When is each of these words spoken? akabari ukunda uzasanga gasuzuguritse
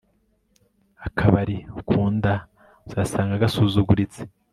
akabari 1.07 1.57
ukunda 1.79 2.33
uzasanga 2.87 3.41
gasuzuguritse 3.43 4.21